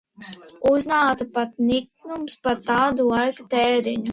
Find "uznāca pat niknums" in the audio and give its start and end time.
0.69-2.41